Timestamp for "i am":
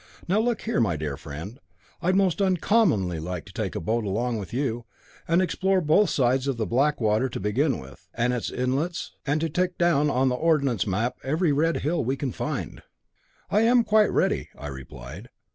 13.51-13.83